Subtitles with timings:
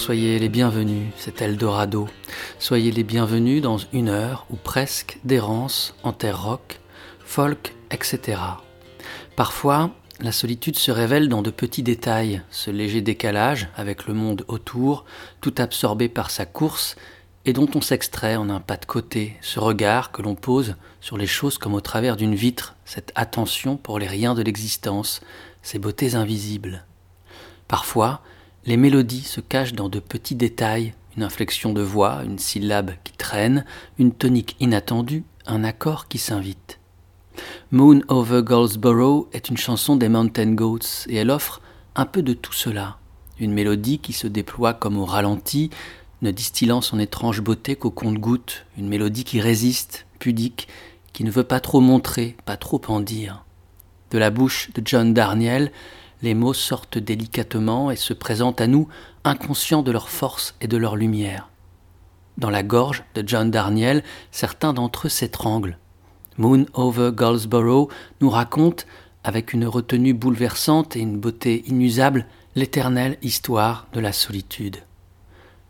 [0.00, 2.08] Soyez les bienvenus, c'est Eldorado.
[2.58, 6.80] Soyez les bienvenus dans une heure ou presque d'errance en terre rock,
[7.18, 8.40] folk, etc.
[9.36, 14.46] Parfois, la solitude se révèle dans de petits détails, ce léger décalage avec le monde
[14.48, 15.04] autour,
[15.42, 16.96] tout absorbé par sa course,
[17.44, 21.18] et dont on s'extrait en un pas de côté, ce regard que l'on pose sur
[21.18, 25.20] les choses comme au travers d'une vitre, cette attention pour les riens de l'existence,
[25.60, 26.86] ces beautés invisibles.
[27.68, 28.22] Parfois,
[28.66, 33.12] les mélodies se cachent dans de petits détails, une inflexion de voix, une syllabe qui
[33.12, 33.64] traîne,
[33.98, 36.78] une tonique inattendue, un accord qui s'invite.
[37.70, 41.60] Moon Over Goldsboro est une chanson des Mountain Goats et elle offre
[41.96, 42.98] un peu de tout cela.
[43.38, 45.70] Une mélodie qui se déploie comme au ralenti,
[46.22, 50.68] ne distillant son étrange beauté qu'au compte-goutte, une mélodie qui résiste, pudique,
[51.14, 53.44] qui ne veut pas trop montrer, pas trop en dire.
[54.10, 55.72] De la bouche de John Darniel,
[56.22, 58.88] les mots sortent délicatement et se présentent à nous
[59.24, 61.48] inconscients de leur force et de leur lumière.
[62.38, 65.78] Dans la gorge de John Darniel, certains d'entre eux s'étranglent.
[66.38, 67.90] Moon over Goldsboro
[68.20, 68.86] nous raconte,
[69.24, 74.78] avec une retenue bouleversante et une beauté inusable, l'éternelle histoire de la solitude.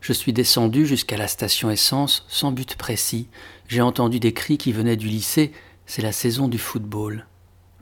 [0.01, 3.29] Je suis descendu jusqu'à la station essence sans but précis.
[3.69, 5.53] J'ai entendu des cris qui venaient du lycée.
[5.87, 7.27] C'est la saison du football.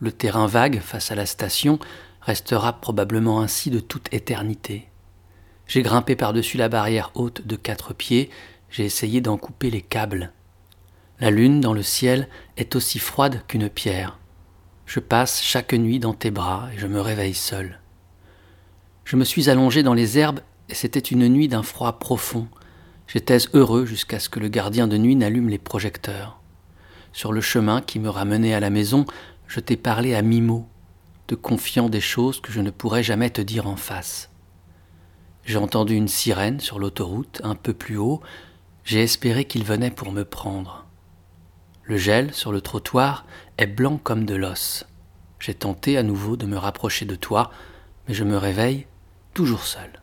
[0.00, 1.78] Le terrain vague face à la station
[2.20, 4.88] restera probablement ainsi de toute éternité.
[5.66, 8.30] J'ai grimpé par-dessus la barrière haute de quatre pieds,
[8.70, 10.32] j'ai essayé d'en couper les câbles.
[11.20, 14.18] La lune dans le ciel est aussi froide qu'une pierre.
[14.86, 17.80] Je passe chaque nuit dans tes bras et je me réveille seul.
[19.04, 22.46] Je me suis allongé dans les herbes et c'était une nuit d'un froid profond.
[23.06, 26.40] J'étais heureux jusqu'à ce que le gardien de nuit n'allume les projecteurs.
[27.12, 29.04] Sur le chemin qui me ramenait à la maison,
[29.46, 30.66] je t'ai parlé à mi-mot,
[31.28, 34.30] te confiant des choses que je ne pourrais jamais te dire en face.
[35.44, 38.20] J'ai entendu une sirène sur l'autoroute, un peu plus haut,
[38.84, 40.86] j'ai espéré qu'il venait pour me prendre.
[41.84, 43.26] Le gel sur le trottoir
[43.58, 44.86] est blanc comme de l'os.
[45.38, 47.50] J'ai tenté à nouveau de me rapprocher de toi,
[48.08, 48.86] mais je me réveille
[49.34, 50.02] toujours seul.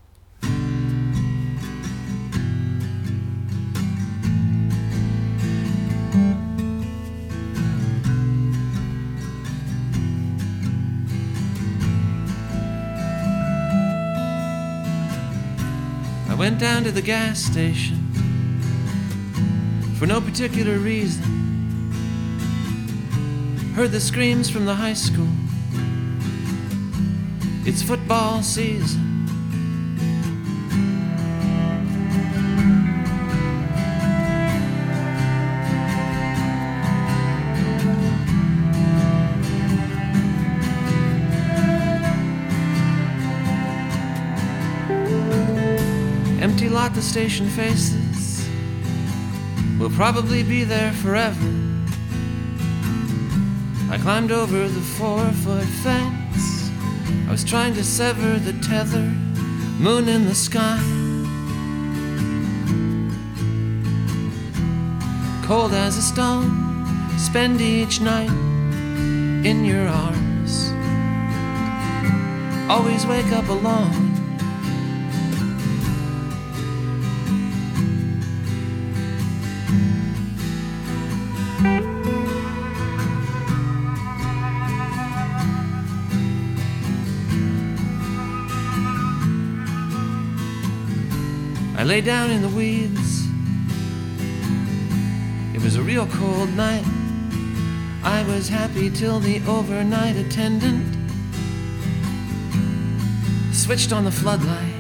[16.46, 17.98] Went down to the gas station
[19.98, 21.24] for no particular reason.
[23.74, 25.28] Heard the screams from the high school.
[27.66, 29.05] It's football season.
[47.06, 48.50] Station faces.
[49.80, 51.52] We'll probably be there forever.
[53.92, 56.72] I climbed over the four foot fence.
[57.28, 59.14] I was trying to sever the tether,
[59.80, 60.80] moon in the sky.
[65.46, 66.50] Cold as a stone,
[67.20, 68.32] spend each night
[69.46, 70.72] in your arms.
[72.68, 74.05] Always wake up alone.
[91.86, 93.28] Lay down in the weeds.
[95.54, 96.84] It was a real cold night.
[98.04, 100.96] I was happy till the overnight attendant
[103.54, 104.75] switched on the floodlight.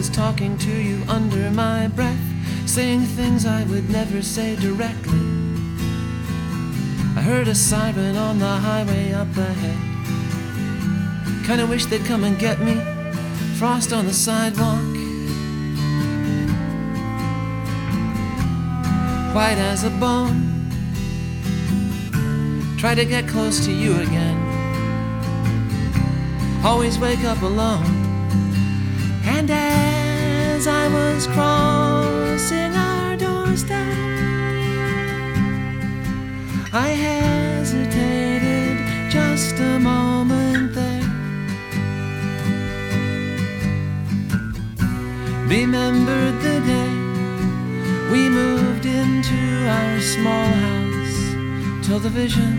[0.00, 2.24] Was talking to you under my breath,
[2.64, 5.20] saying things I would never say directly.
[7.18, 9.76] I heard a siren on the highway up ahead.
[11.44, 12.80] Kinda wish they'd come and get me.
[13.58, 14.80] Frost on the sidewalk.
[19.34, 20.40] White as a bone.
[22.78, 24.38] Try to get close to you again.
[26.64, 28.00] Always wake up alone.
[29.24, 29.50] And
[30.60, 33.94] as I was crossing our doorstep.
[36.70, 38.76] I hesitated
[39.10, 41.08] just a moment there.
[45.48, 46.92] Remembered the day
[48.12, 49.40] we moved into
[49.78, 51.20] our small house
[51.86, 52.52] till the vision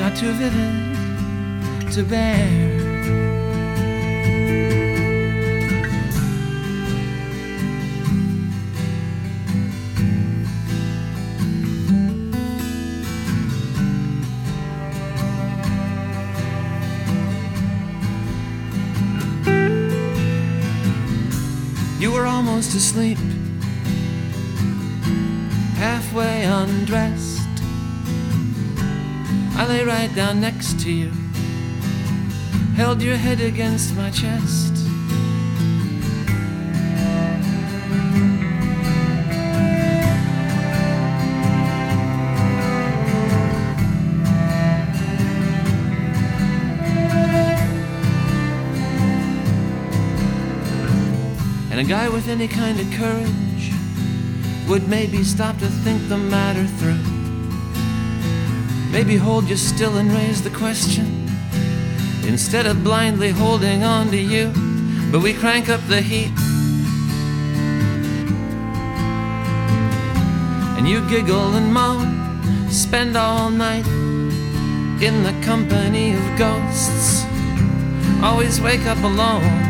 [0.00, 2.79] got too vivid to bear.
[22.60, 23.16] Were almost asleep,
[25.78, 27.48] halfway undressed.
[29.56, 31.10] I lay right down next to you,
[32.76, 34.69] held your head against my chest.
[51.90, 53.72] Guy with any kind of courage
[54.68, 57.02] would maybe stop to think the matter through.
[58.92, 61.28] Maybe hold you still and raise the question
[62.28, 64.52] instead of blindly holding on to you.
[65.10, 66.30] But we crank up the heat.
[70.78, 73.88] And you giggle and moan, spend all night
[75.02, 77.24] in the company of ghosts.
[78.22, 79.69] Always wake up alone.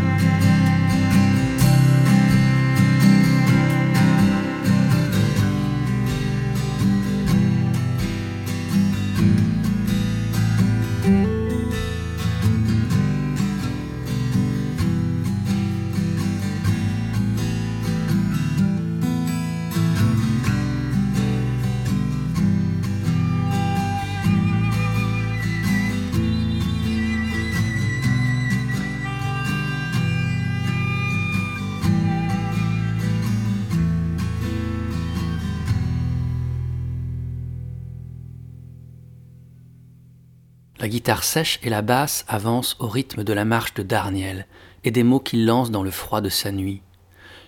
[40.91, 44.47] Guitare sèche et la basse avancent au rythme de la marche de Darniel
[44.85, 46.83] et des mots qu'il lance dans le froid de sa nuit.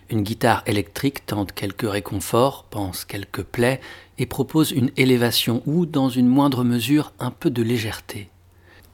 [0.09, 3.81] Une guitare électrique tente quelques réconforts, pense quelques plaies
[4.19, 8.31] et propose une élévation ou, dans une moindre mesure, un peu de légèreté.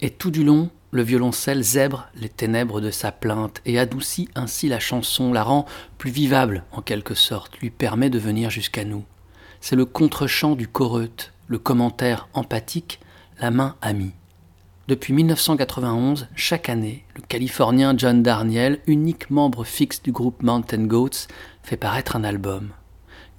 [0.01, 4.69] Et tout du long, le violoncelle zèbre les ténèbres de sa plainte et adoucit ainsi
[4.69, 5.67] la chanson, la rend
[5.99, 9.05] plus vivable en quelque sorte, lui permet de venir jusqu'à nous.
[9.61, 13.01] C'est le contre-chant du choreute, le commentaire empathique,
[13.41, 14.13] la main amie.
[14.89, 21.27] Depuis 1991, chaque année, le Californien John Darnielle, unique membre fixe du groupe Mountain Goats,
[21.63, 22.71] fait paraître un album.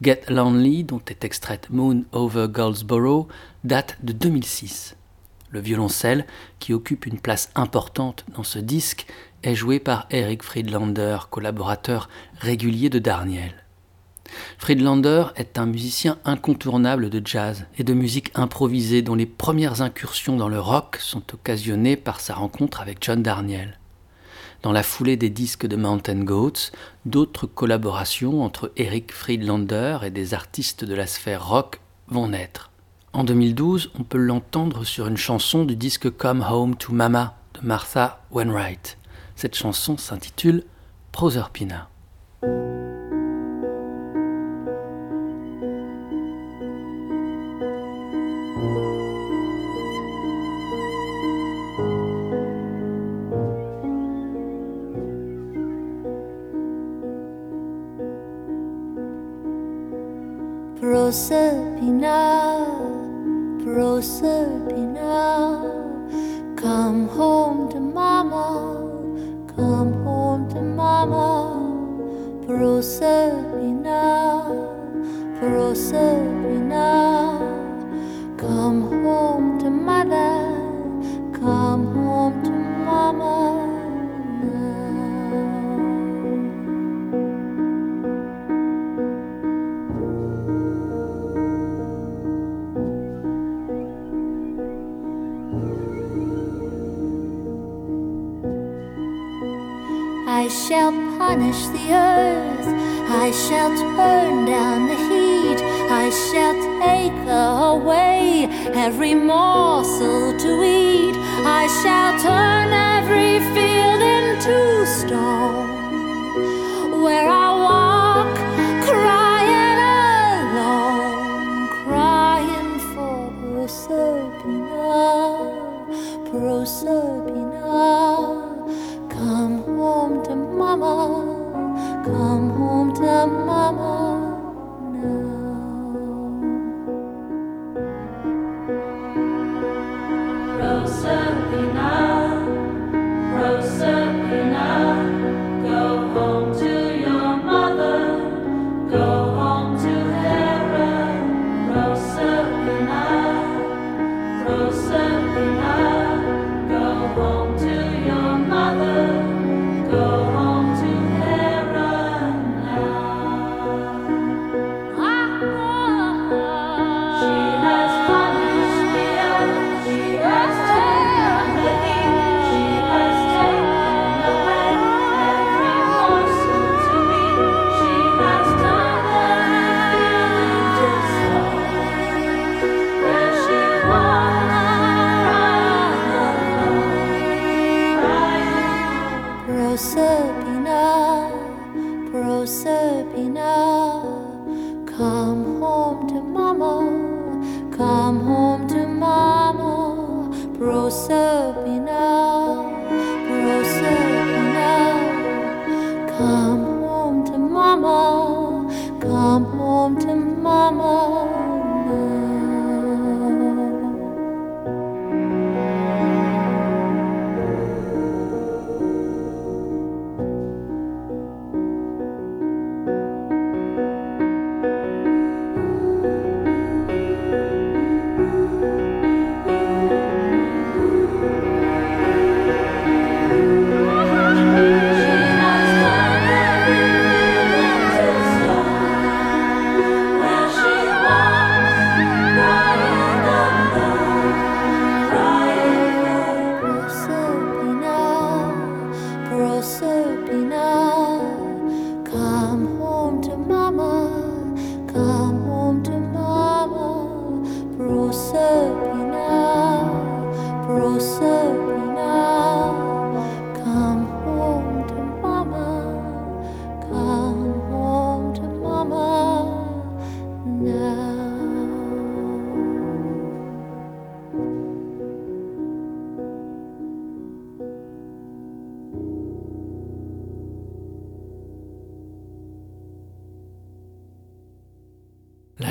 [0.04, 3.30] Get Lonely, dont est extraite Moon Over Goldsboro,
[3.63, 4.96] date de 2006.
[5.50, 6.28] Le violoncelle,
[6.60, 9.07] qui occupe une place importante dans ce disque,
[9.42, 13.66] est joué par Eric Friedlander, collaborateur régulier de Darnielle.
[14.58, 20.36] Friedlander est un musicien incontournable de jazz et de musique improvisée dont les premières incursions
[20.36, 23.80] dans le rock sont occasionnées par sa rencontre avec John Darnielle.
[24.62, 26.72] Dans la foulée des disques de Mountain Goats,
[27.06, 32.70] d'autres collaborations entre Eric Friedlander et des artistes de la sphère rock vont naître.
[33.13, 37.65] En 2012, on peut l'entendre sur une chanson du disque Come Home to Mama de
[37.65, 38.98] Martha Wainwright.
[39.36, 40.63] Cette chanson s'intitule
[41.13, 41.75] Proserpina.
[41.75, 41.89] Proserpina,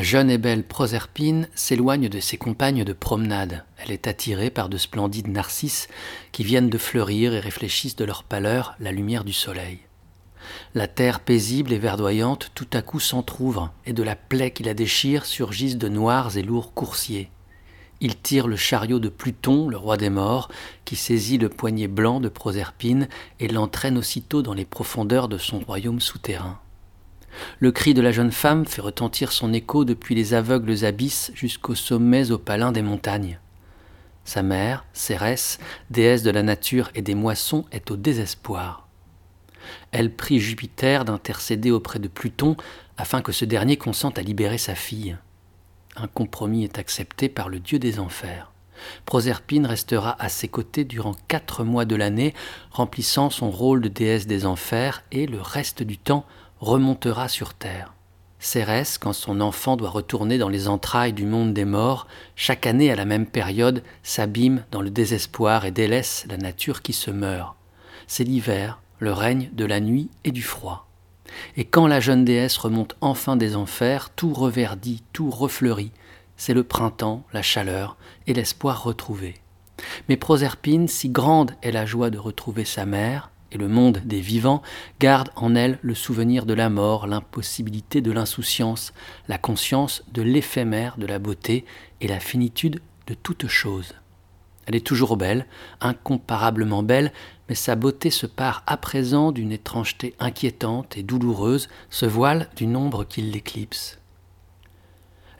[0.08, 3.66] jeune et belle Proserpine s'éloigne de ses compagnes de promenade.
[3.76, 5.86] Elle est attirée par de splendides narcisses
[6.32, 9.80] qui viennent de fleurir et réfléchissent de leur pâleur la lumière du soleil.
[10.74, 14.72] La terre paisible et verdoyante tout à coup s'entr'ouvre, et de la plaie qui la
[14.72, 17.28] déchire surgissent de noirs et lourds coursiers.
[18.00, 20.48] Il tire le chariot de Pluton, le roi des morts,
[20.86, 23.08] qui saisit le poignet blanc de Proserpine
[23.40, 26.58] et l'entraîne aussitôt dans les profondeurs de son royaume souterrain.
[27.59, 31.75] Le cri de la jeune femme fait retentir son écho depuis les aveugles abysses jusqu'aux
[31.75, 33.38] sommets opalins des montagnes.
[34.25, 35.59] Sa mère, Cérès,
[35.90, 38.87] déesse de la nature et des moissons, est au désespoir.
[39.90, 42.57] Elle prie Jupiter d'intercéder auprès de Pluton
[42.97, 45.16] afin que ce dernier consente à libérer sa fille.
[45.97, 48.52] Un compromis est accepté par le dieu des enfers.
[49.07, 52.35] Proserpine restera à ses côtés durant quatre mois de l'année,
[52.71, 56.26] remplissant son rôle de déesse des enfers et le reste du temps
[56.60, 57.94] remontera sur terre.
[58.40, 62.90] Cérès, quand son enfant doit retourner dans les entrailles du monde des morts, chaque année
[62.92, 67.56] à la même période, s'abîme dans le désespoir et délaisse la nature qui se meurt.
[68.06, 70.86] C'est l'hiver, le règne de la nuit et du froid.
[71.56, 75.92] Et quand la jeune déesse remonte enfin des enfers, tout reverdit, tout refleurit.
[76.36, 77.96] C'est le printemps, la chaleur
[78.26, 79.34] et l'espoir retrouvé.
[80.08, 84.21] Mais Proserpine, si grande est la joie de retrouver sa mère, et le monde des
[84.21, 84.62] vivants
[85.00, 88.93] garde en elle le souvenir de la mort, l'impossibilité de l'insouciance,
[89.28, 91.64] la conscience de l'éphémère de la beauté
[92.00, 93.95] et la finitude de toute chose.
[94.67, 95.47] Elle est toujours belle,
[95.81, 97.12] incomparablement belle,
[97.49, 102.76] mais sa beauté se part à présent d'une étrangeté inquiétante et douloureuse, ce voile d'une
[102.76, 103.98] ombre qui l'éclipse.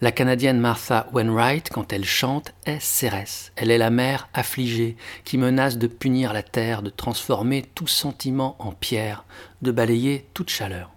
[0.01, 3.51] La Canadienne Martha Wainwright, quand elle chante, est Cérès.
[3.57, 8.55] Elle est la mère affligée qui menace de punir la terre, de transformer tout sentiment
[8.61, 9.25] en pierre,
[9.61, 10.93] de balayer toute chaleur.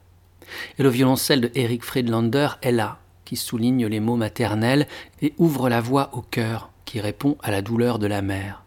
[0.77, 4.87] Et le violoncelle de Eric Friedlander est là, qui souligne les mots maternels
[5.23, 8.63] et ouvre la voix au cœur, qui répond à la douleur de la mère.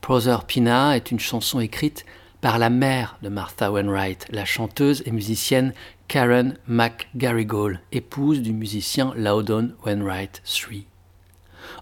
[0.00, 2.06] Proserpina est une chanson écrite
[2.40, 5.74] par la mère de Martha Wainwright, la chanteuse et musicienne
[6.10, 10.84] Karen McGarrigle, épouse du musicien Loudon Wainwright III.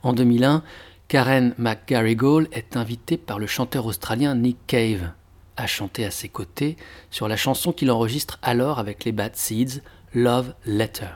[0.03, 0.63] En 2001,
[1.09, 5.13] Karen McGarrigle est invitée par le chanteur australien Nick Cave
[5.57, 6.77] à chanter à ses côtés
[7.09, 9.81] sur la chanson qu'il enregistre alors avec les Bad Seeds,
[10.13, 11.09] Love Letter.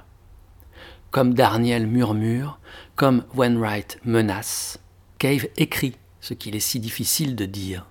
[1.10, 2.60] Comme Darnielle murmure,
[2.96, 4.80] comme Wainwright menace,
[5.18, 7.84] Cave écrit ce qu'il est si difficile de dire.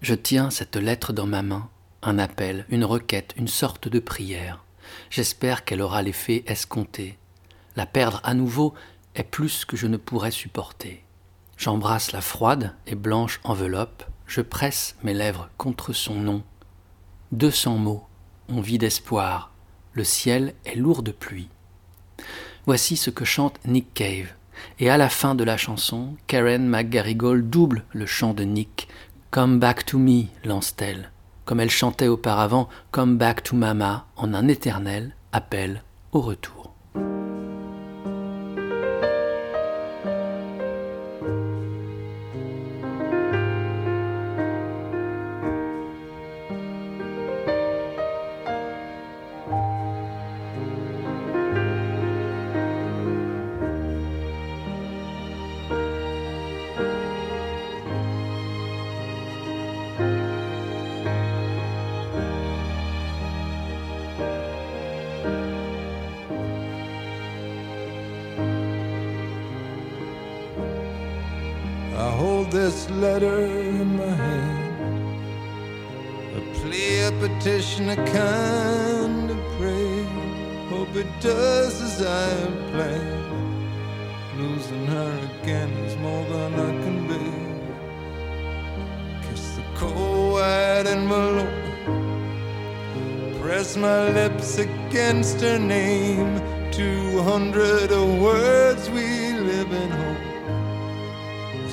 [0.00, 1.70] Je tiens cette lettre dans ma main,
[2.02, 4.64] un appel, une requête, une sorte de prière.
[5.10, 7.18] J'espère qu'elle aura l'effet escompté.
[7.74, 8.74] La perdre à nouveau
[9.14, 11.02] est plus que je ne pourrais supporter.
[11.56, 16.42] J'embrasse la froide et blanche enveloppe, je presse mes lèvres contre son nom.
[17.32, 18.06] Deux cents mots,
[18.48, 19.52] on vit d'espoir,
[19.92, 21.48] le ciel est lourd de pluie.
[22.66, 24.28] Voici ce que chante Nick Cave,
[24.78, 28.88] et à la fin de la chanson, Karen McGarrigle double le chant de Nick.
[29.30, 31.10] Come back to me, lance-t-elle,
[31.46, 36.75] comme elle chantait auparavant Come back to mama en un éternel appel au retour.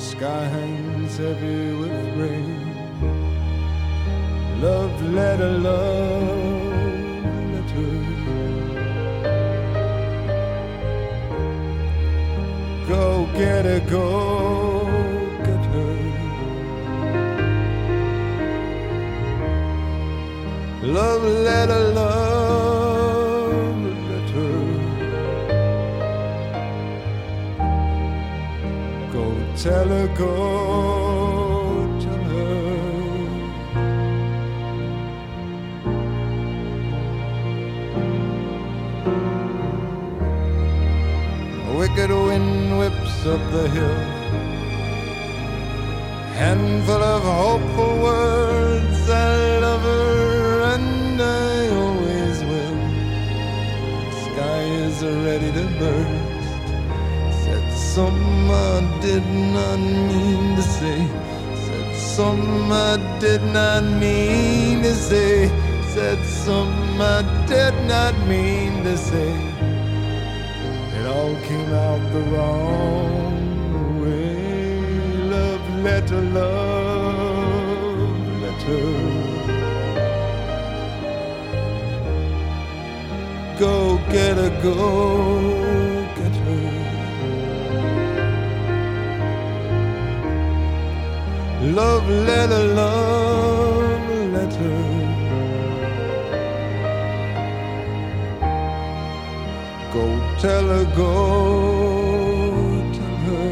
[0.03, 2.75] Sky hangs heavy with rain.
[4.61, 7.93] Love letter, love letter.
[12.89, 14.05] Go get her, go
[15.45, 15.95] get her.
[20.83, 22.22] Love letter, love
[29.63, 32.73] tell her, go tell her.
[41.69, 43.99] A wicked wind whips up the hill.
[46.41, 49.09] Handful of hopeful words.
[49.09, 52.79] I love her and I always will.
[54.25, 56.22] Sky is ready to burst.
[57.93, 61.07] Said some I did not mean to say.
[61.65, 65.47] Said something I did not mean to say.
[65.93, 69.31] Said something I did not mean to say.
[70.97, 74.79] It all came out the wrong way.
[75.35, 77.61] Love letter, love
[78.41, 78.87] letter.
[83.59, 85.62] Go get her, go
[91.73, 94.77] Love letter, love letter.
[99.91, 100.05] Go
[100.39, 101.11] tell her, go
[102.93, 103.49] tell her.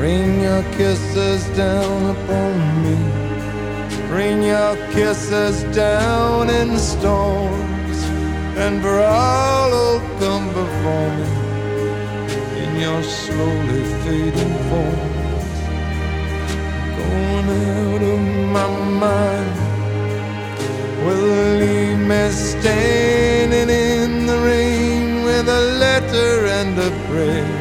[0.00, 2.52] Rain your kisses down upon
[2.84, 2.96] me.
[4.14, 7.65] Rain your kisses down in storms.
[8.58, 11.30] And who'll come before me
[12.62, 15.16] in your slowly fading form.
[16.96, 18.20] going out of
[18.56, 18.68] my
[19.04, 19.56] mind
[21.04, 27.55] will leave me standing in the rain with a letter and a prayer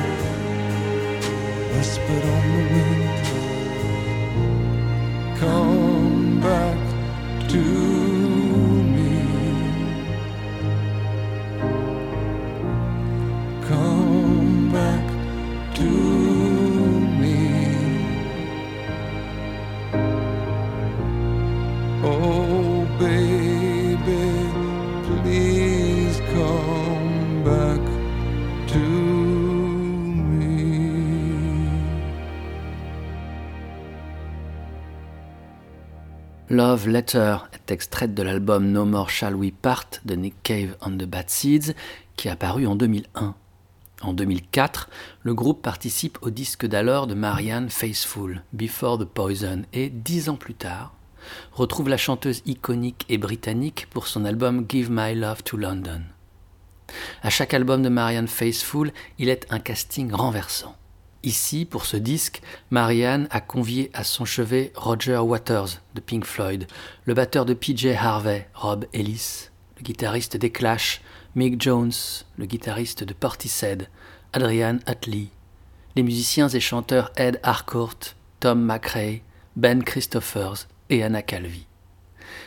[36.76, 40.98] Love Letter est extraite de l'album No More Shall We Part de Nick Cave and
[40.98, 41.74] the Bad Seeds
[42.18, 43.34] qui est apparu en 2001.
[44.02, 44.90] En 2004,
[45.22, 50.36] le groupe participe au disque d'alors de Marianne Faithfull, Before the Poison, et dix ans
[50.36, 50.94] plus tard,
[51.54, 56.02] retrouve la chanteuse iconique et britannique pour son album Give My Love to London.
[57.24, 60.76] À chaque album de Marianne Faithfull, il est un casting renversant.
[61.26, 66.68] Ici, pour ce disque, Marianne a convié à son chevet Roger Waters de Pink Floyd,
[67.06, 71.02] le batteur de PJ Harvey, Rob Ellis, le guitariste des Clash,
[71.34, 71.92] Mick Jones,
[72.38, 73.90] le guitariste de Portishead,
[74.34, 75.30] Adrian Utley,
[75.96, 77.98] les musiciens et chanteurs Ed Harcourt,
[78.40, 79.22] Tom McRae,
[79.56, 81.66] Ben Christophers et Anna Calvi.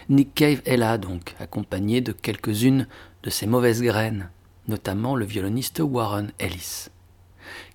[0.09, 2.87] Nick Cave est là donc, accompagné de quelques-unes
[3.25, 4.31] de ses mauvaises graines,
[4.69, 6.91] notamment le violoniste Warren Ellis.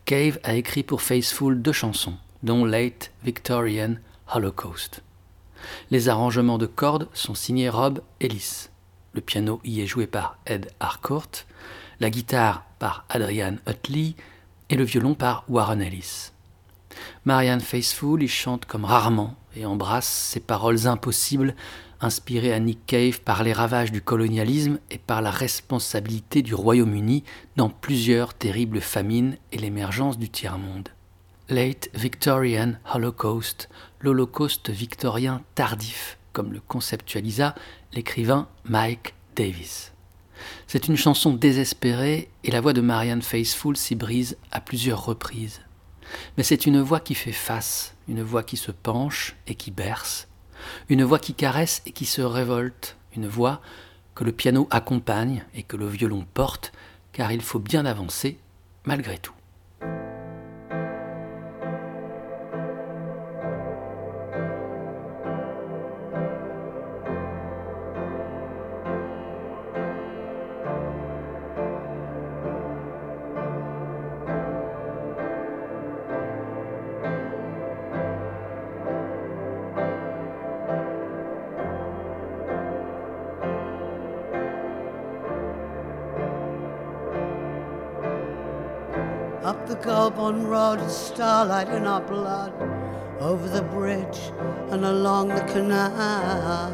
[0.06, 3.96] Cave a écrit pour Faithful deux chansons, dont Late Victorian
[4.34, 5.02] Holocaust.
[5.92, 8.68] Les arrangements de cordes sont signés Rob Ellis.
[9.14, 11.46] Le piano y est joué par Ed Harcourt,
[12.02, 14.16] la guitare par Adrian Utley
[14.70, 16.32] et le violon par Warren Ellis.
[17.24, 21.56] Marianne Faithfull y chante comme rarement et embrasse ces paroles impossibles
[22.04, 27.24] inspirées à Nick Cave par les ravages du colonialisme et par la responsabilité du Royaume-Uni
[27.56, 30.90] dans plusieurs terribles famines et l'émergence du tiers-monde.
[31.50, 37.56] Late Victorian Holocaust, l'Holocauste victorien tardif, comme le conceptualisa
[37.94, 39.94] l'écrivain Mike Davis.
[40.68, 45.62] C'est une chanson désespérée et la voix de Marianne Faithfull s'y brise à plusieurs reprises.
[46.38, 50.28] Mais c'est une voix qui fait face, une voix qui se penche et qui berce,
[50.90, 53.62] une voix qui caresse et qui se révolte, une voix
[54.16, 56.72] que le piano accompagne et que le violon porte,
[57.12, 58.38] car il faut bien avancer
[58.86, 59.34] malgré tout.
[89.44, 92.54] Up the Goulburn Road, starlight in our blood,
[93.20, 94.32] over the bridge
[94.70, 96.72] and along the canal.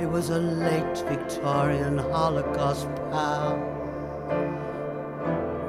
[0.00, 3.56] It was a late Victorian Holocaust pal.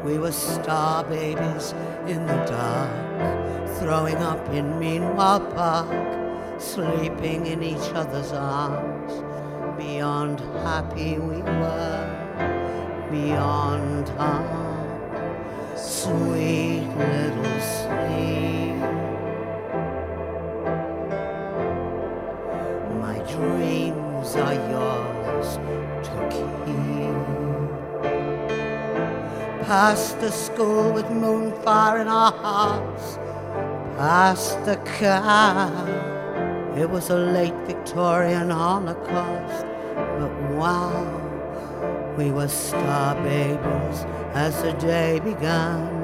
[0.04, 1.76] We were star babies
[2.08, 9.14] in the dark, throwing up in Meanwhile Park, sleeping in each other's arms.
[9.78, 14.55] Beyond happy we were, beyond harm
[16.06, 18.78] sweet little sleep.
[23.06, 25.50] My dreams are yours
[26.06, 27.18] to keep.
[29.66, 33.18] Past the school with moonfire in our hearts,
[33.98, 35.72] past the car.
[36.78, 39.66] It was a late Victorian Holocaust,
[40.20, 41.22] but wow.
[42.16, 45.95] We were star babies as the day began.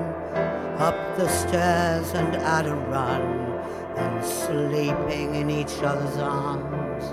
[0.82, 3.22] Up the stairs and at a run,
[3.98, 7.04] and sleeping in each other's arms.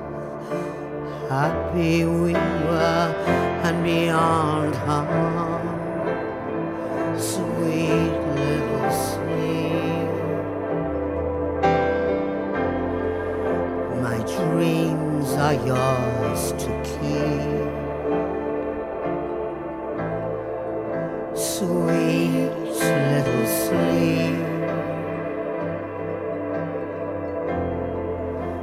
[1.28, 3.12] Happy we were
[3.64, 5.68] and beyond harm.
[7.20, 10.08] Sweet little sleep.
[14.02, 16.07] My dreams are yours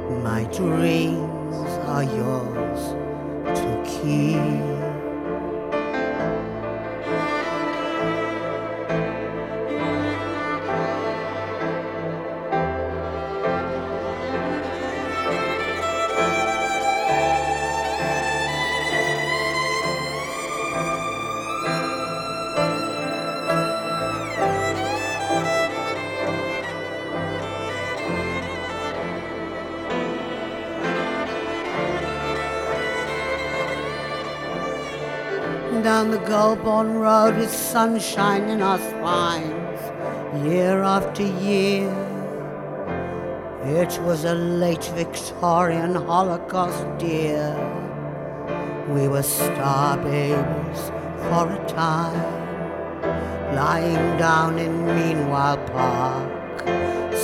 [0.08, 2.94] My dreams are yours
[3.58, 4.75] to keep.
[36.46, 41.90] Goulburn Road with sunshine in our spines, year after year.
[43.64, 47.50] It was a late Victorian Holocaust, dear.
[48.88, 50.82] We were star babies
[51.26, 56.60] for a time, lying down in Meanwhile Park,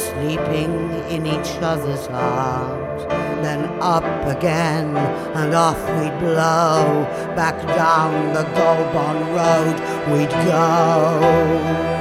[0.04, 0.74] sleeping
[1.14, 2.81] in each other's arms
[3.42, 7.04] then up again and off we'd blow.
[7.34, 9.76] Back down the Goulburn Road
[10.12, 11.91] we'd go.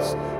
[0.00, 0.39] Christ.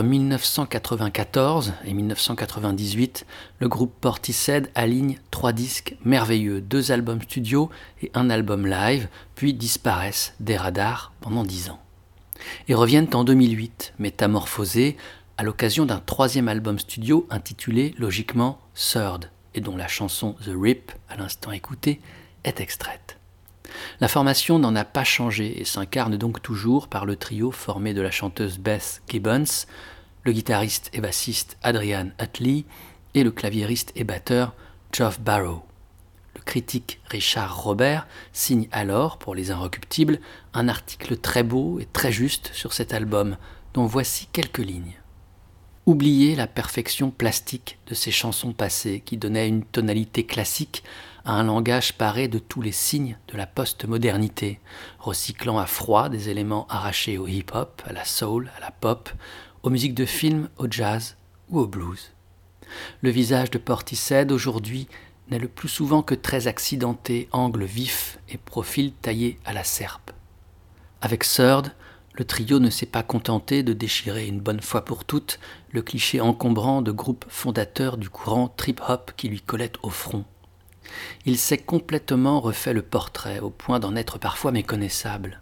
[0.00, 3.26] Entre 1994 et 1998,
[3.58, 7.68] le groupe Portishead aligne trois disques merveilleux, deux albums studio
[8.00, 11.78] et un album live, puis disparaissent des radars pendant dix ans.
[12.68, 14.96] Et reviennent en 2008, métamorphosés,
[15.36, 20.92] à l'occasion d'un troisième album studio intitulé logiquement Third, et dont la chanson The Rip,
[21.10, 22.00] à l'instant écoutée,
[22.44, 23.19] est extraite.
[24.00, 28.00] La formation n'en a pas changé et s'incarne donc toujours par le trio formé de
[28.00, 29.66] la chanteuse Beth Gibbons,
[30.22, 32.64] le guitariste et bassiste Adrian Utley
[33.14, 34.54] et le claviériste et batteur
[34.92, 35.64] Geoff Barrow.
[36.36, 40.20] Le critique Richard Robert signe alors, pour Les Inrecuptibles,
[40.54, 43.36] un article très beau et très juste sur cet album,
[43.74, 45.00] dont voici quelques lignes.
[45.86, 50.84] Oubliez la perfection plastique de ces chansons passées qui donnaient une tonalité classique
[51.32, 54.60] un langage paré de tous les signes de la post-modernité,
[54.98, 59.10] recyclant à froid des éléments arrachés au hip-hop, à la soul, à la pop,
[59.62, 61.16] aux musiques de film, au jazz
[61.48, 62.12] ou au blues.
[63.02, 64.88] Le visage de Portishead aujourd'hui
[65.30, 70.12] n'est le plus souvent que très accidenté, angle vif et profil taillé à la serpe.
[71.00, 71.72] Avec Third,
[72.14, 75.38] le trio ne s'est pas contenté de déchirer une bonne fois pour toutes
[75.70, 80.24] le cliché encombrant de groupe fondateur du courant trip-hop qui lui collait au front
[81.26, 85.40] il s'est complètement refait le portrait, au point d'en être parfois méconnaissable.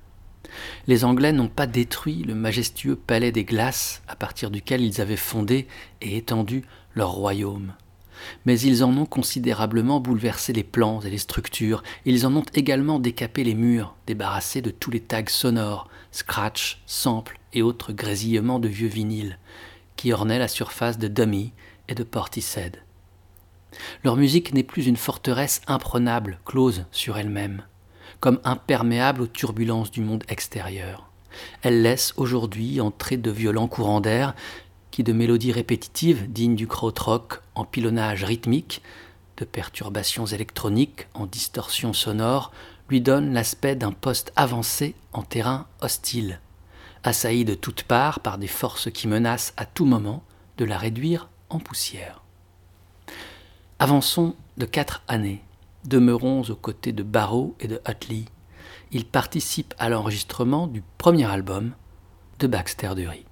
[0.86, 5.16] Les Anglais n'ont pas détruit le majestueux palais des glaces à partir duquel ils avaient
[5.16, 5.66] fondé
[6.00, 7.74] et étendu leur royaume.
[8.44, 12.98] mais ils en ont considérablement bouleversé les plans et les structures, ils en ont également
[12.98, 18.68] décapé les murs, débarrassés de tous les tags sonores, scratch, samples et autres grésillements de
[18.68, 19.38] vieux vinyles,
[19.94, 21.52] qui ornaient la surface de Dummy
[21.88, 22.78] et de Portishead.
[24.04, 27.62] Leur musique n'est plus une forteresse imprenable, close sur elle-même,
[28.20, 31.10] comme imperméable aux turbulences du monde extérieur.
[31.62, 34.34] Elle laisse aujourd'hui entrer de violents courants d'air
[34.90, 38.82] qui, de mélodies répétitives dignes du krautrock en pilonnage rythmique,
[39.36, 42.52] de perturbations électroniques en distorsion sonore,
[42.88, 46.40] lui donnent l'aspect d'un poste avancé en terrain hostile,
[47.04, 50.24] assailli de toutes parts par des forces qui menacent à tout moment
[50.56, 52.22] de la réduire en poussière.
[53.80, 55.40] Avançons de quatre années,
[55.84, 58.24] demeurons aux côtés de Barrow et de Utley.
[58.90, 61.70] Ils participent à l'enregistrement du premier album
[62.40, 63.27] de Baxter Dury.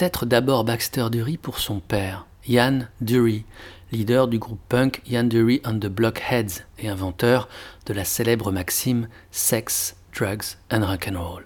[0.00, 3.44] Peut-être d'abord Baxter Dury pour son père, Ian Dury,
[3.92, 7.50] leader du groupe punk Ian Dury and the Blockheads et inventeur
[7.84, 11.44] de la célèbre maxime Sex, Drugs and Rock'n'Roll.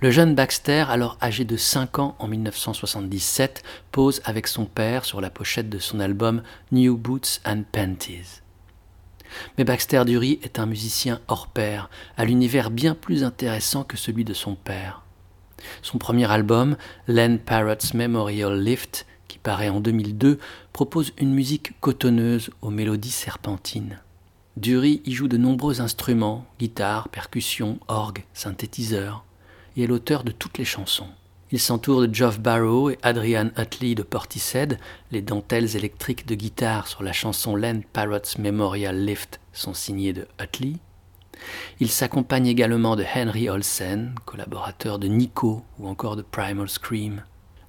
[0.00, 3.62] Le jeune Baxter, alors âgé de 5 ans en 1977,
[3.92, 6.42] pose avec son père sur la pochette de son album
[6.72, 8.40] New Boots and Panties.
[9.58, 14.24] Mais Baxter Dury est un musicien hors pair, à l'univers bien plus intéressant que celui
[14.24, 15.02] de son père.
[15.82, 20.38] Son premier album, Len Parrot's Memorial Lift, qui paraît en 2002,
[20.72, 24.00] propose une musique cotonneuse aux mélodies serpentines.
[24.56, 29.24] Dury y joue de nombreux instruments, guitare, percussion, orgue, synthétiseur,
[29.76, 31.06] et est l'auteur de toutes les chansons.
[31.50, 34.78] Il s'entoure de Geoff Barrow et Adrian Utley de Portishead.
[35.12, 40.26] Les dentelles électriques de guitare sur la chanson Len Parrot's Memorial Lift sont signées de
[40.42, 40.74] Utley.
[41.80, 47.22] Il s'accompagne également de Henry Olsen, collaborateur de Nico ou encore de Primal Scream.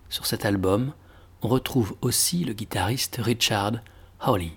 [0.10, 0.94] Sur cet album,
[1.42, 3.74] on retrouve aussi le guitariste Richard
[4.20, 4.52] Hawley.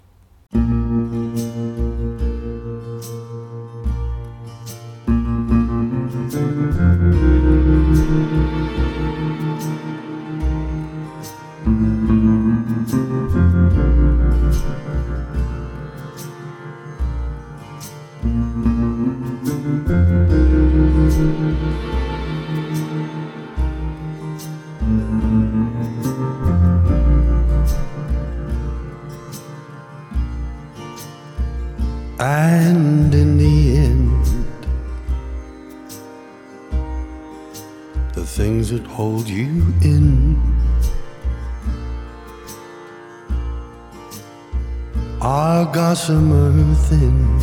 [46.03, 47.39] Gossamer thin.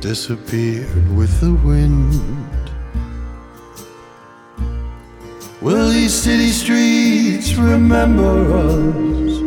[0.00, 2.14] Disappeared with the wind.
[5.60, 9.40] Will these city streets remember us?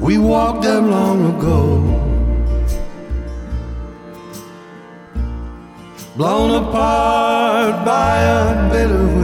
[0.00, 1.58] We walked them long ago.
[6.16, 9.17] Blown apart by a bitter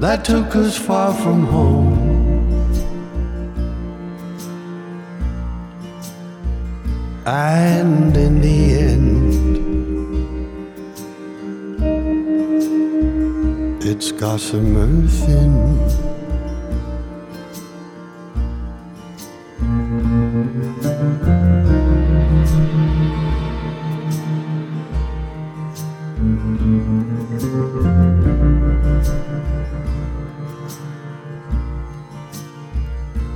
[0.00, 2.08] that took us far from home.
[7.26, 9.34] And in the end,
[13.82, 16.07] it's gossamer thin.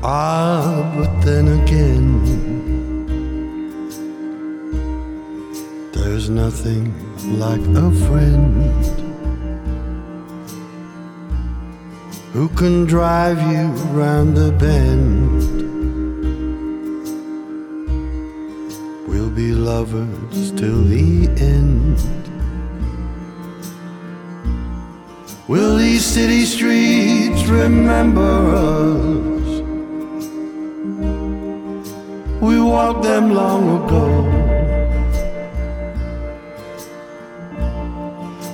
[0.05, 2.27] Ah, but then again,
[5.93, 6.93] there's nothing
[7.39, 8.73] like a friend
[12.33, 15.39] who can drive you round the bend.
[19.07, 21.97] We'll be lovers till the end.
[25.47, 29.32] Will these city streets remember us?
[32.43, 34.05] We walked them long ago.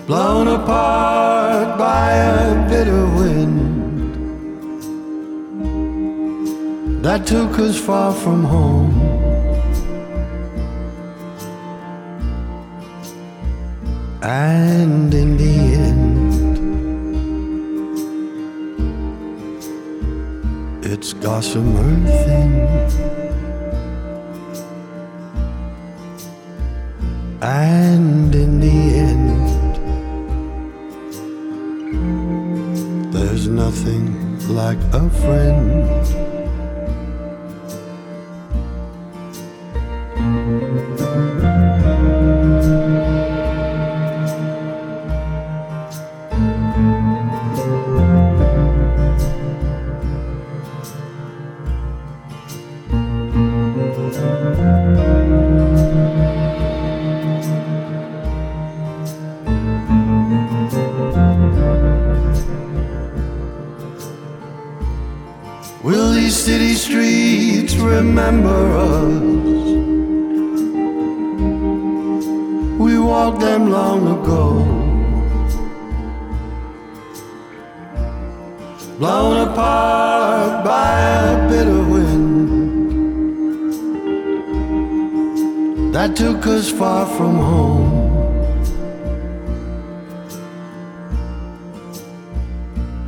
[0.06, 3.56] Blown apart by a bitter wind
[7.02, 8.92] that took us far from home.
[14.20, 16.34] And in the end,
[20.84, 21.94] it's gossamer
[22.26, 23.07] thin.
[34.58, 35.97] Like a friend.
[65.88, 69.22] Will these city streets remember us?
[72.78, 74.64] We walked them long ago.
[78.98, 81.00] Blown apart by
[81.32, 82.34] a bitter wind
[85.94, 87.88] that took us far from home.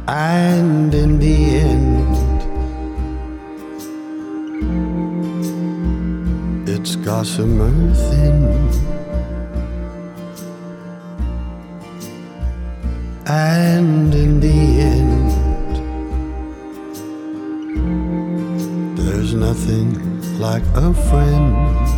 [0.08, 1.99] And in the end,
[6.92, 8.42] it's gossamer thin.
[13.26, 15.30] And in the end,
[18.98, 21.89] there's nothing like a friend.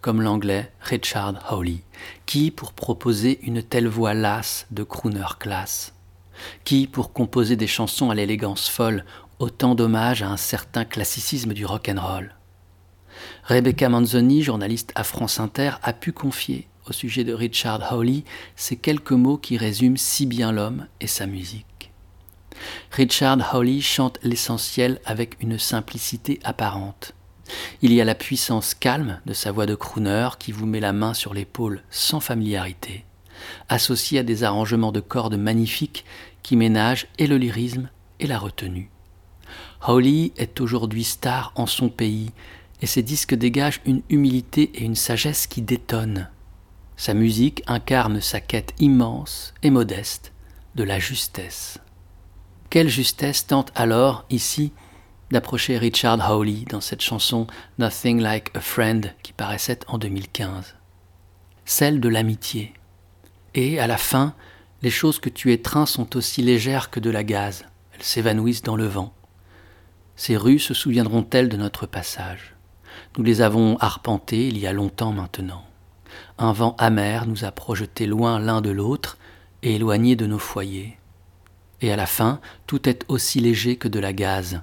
[0.00, 1.82] Comme l'anglais Richard Hawley
[2.26, 5.94] Qui pour proposer une telle voix lasse de crooner classe
[6.64, 9.04] Qui pour composer des chansons à l'élégance folle
[9.38, 12.34] autant d'hommage à un certain classicisme du rock and roll
[13.44, 18.24] Rebecca Manzoni, journaliste à France Inter, a pu confier au sujet de Richard Hawley
[18.56, 21.92] ces quelques mots qui résument si bien l'homme et sa musique.
[22.90, 27.14] Richard Hawley chante l'essentiel avec une simplicité apparente.
[27.82, 30.92] Il y a la puissance calme de sa voix de crooner qui vous met la
[30.92, 33.04] main sur l'épaule sans familiarité,
[33.68, 36.04] associée à des arrangements de cordes magnifiques
[36.42, 37.90] qui ménagent et le lyrisme
[38.20, 38.90] et la retenue.
[39.80, 42.32] Hawley est aujourd'hui star en son pays
[42.80, 46.28] et ses disques dégagent une humilité et une sagesse qui détonnent.
[46.96, 50.32] Sa musique incarne sa quête immense et modeste
[50.74, 51.78] de la justesse.
[52.70, 54.72] Quelle justesse tente alors, ici,
[55.30, 57.46] d'approcher Richard Hawley dans cette chanson
[57.78, 60.74] Nothing Like a Friend qui paraissait en 2015.
[61.64, 62.72] Celle de l'amitié.
[63.54, 64.34] Et à la fin,
[64.82, 67.66] les choses que tu étreins sont aussi légères que de la gaze.
[67.92, 69.12] Elles s'évanouissent dans le vent.
[70.16, 72.54] Ces rues se souviendront-elles de notre passage?
[73.16, 75.64] Nous les avons arpentées il y a longtemps maintenant.
[76.38, 79.18] Un vent amer nous a projetés loin l'un de l'autre
[79.62, 80.98] et éloignés de nos foyers.
[81.80, 84.62] Et à la fin, tout est aussi léger que de la gaze.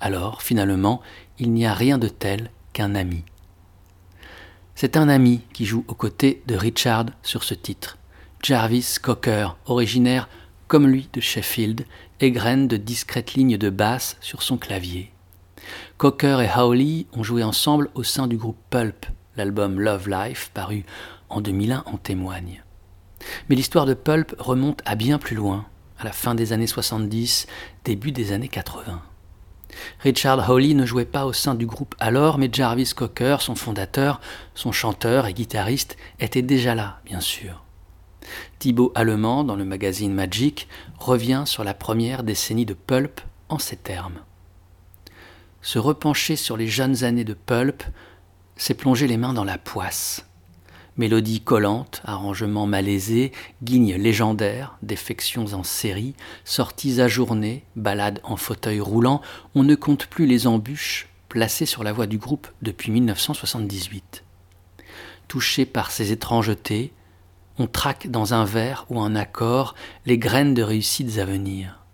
[0.00, 1.00] Alors, finalement,
[1.38, 3.24] il n'y a rien de tel qu'un ami.
[4.74, 7.98] C'est un ami qui joue aux côtés de Richard sur ce titre.
[8.42, 10.28] Jarvis Cocker, originaire
[10.68, 11.84] comme lui de Sheffield,
[12.20, 15.12] égrène de discrètes lignes de basse sur son clavier.
[15.98, 19.04] Cocker et Howley ont joué ensemble au sein du groupe Pulp,
[19.36, 20.84] l'album Love Life, paru
[21.28, 22.62] en 2001, en témoigne.
[23.48, 25.66] Mais l'histoire de Pulp remonte à bien plus loin,
[25.98, 27.46] à la fin des années 70,
[27.84, 29.02] début des années 80.
[30.00, 34.20] Richard Hawley ne jouait pas au sein du groupe alors, mais Jarvis Cocker, son fondateur,
[34.54, 37.64] son chanteur et guitariste, était déjà là, bien sûr.
[38.58, 40.68] Thibaut Allemand, dans le magazine Magic,
[40.98, 44.20] revient sur la première décennie de Pulp en ces termes.
[45.62, 47.82] Se repencher sur les jeunes années de Pulp,
[48.56, 50.26] c'est plonger les mains dans la poisse.
[50.96, 53.32] Mélodie collante, arrangements malaisés,
[53.62, 56.14] guignes légendaires, défections en série,
[56.44, 59.20] sorties ajournées, balades en fauteuil roulant,
[59.54, 64.24] on ne compte plus les embûches placées sur la voie du groupe depuis 1978.
[65.28, 66.92] Touché par ces étrangetés,
[67.58, 69.74] on traque dans un vers ou un accord
[70.06, 71.84] les graines de réussites à venir.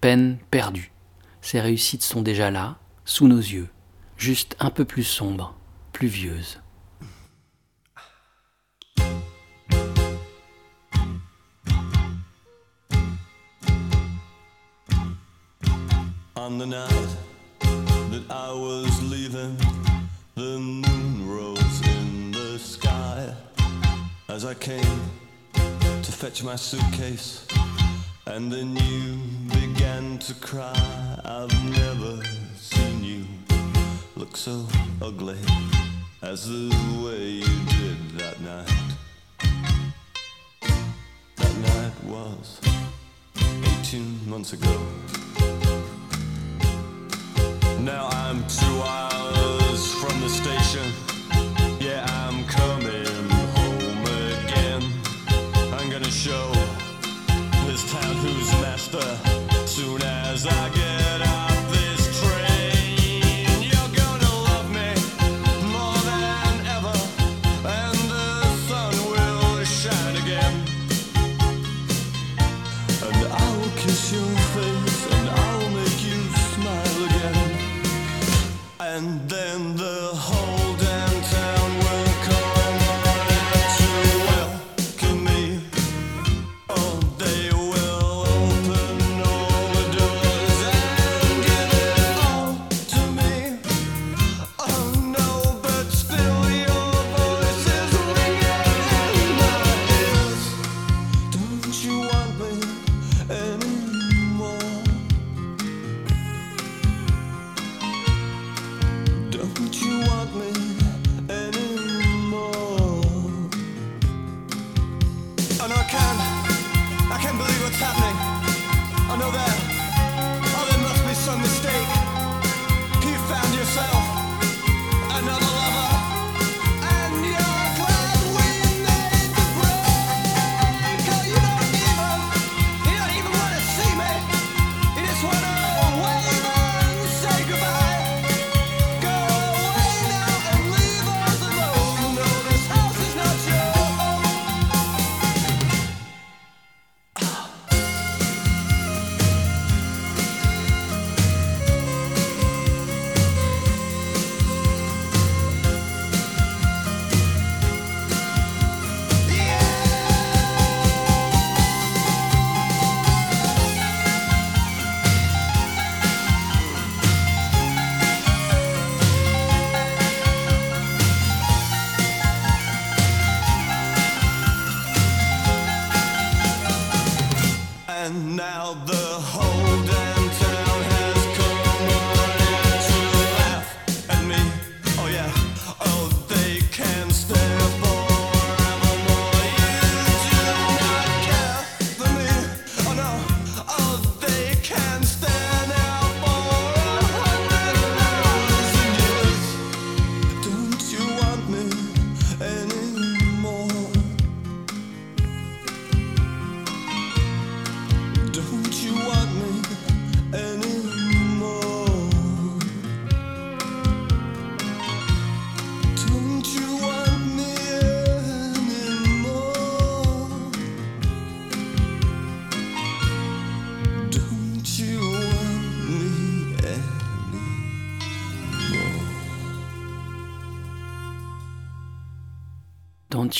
[0.00, 0.92] Peine perdue.
[1.40, 3.68] Ces réussites sont déjà là, sous nos yeux,
[4.16, 5.54] juste un peu plus sombres,
[5.92, 6.60] pluvieuses.
[16.44, 17.08] On the night
[17.60, 19.56] that I was leaving,
[20.34, 23.32] the moon rose in the sky
[24.28, 25.00] as I came
[25.54, 27.46] to fetch my suitcase.
[28.26, 29.16] And then you
[29.58, 31.18] began to cry.
[31.24, 32.22] I've never
[32.58, 33.24] seen you
[34.14, 34.66] look so
[35.00, 35.38] ugly
[36.20, 36.68] as the
[37.02, 38.82] way you did that night.
[41.36, 42.60] That night was
[43.80, 44.78] 18 months ago.
[47.84, 49.63] Now I'm too wild.